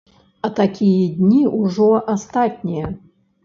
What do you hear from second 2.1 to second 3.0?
астатнія.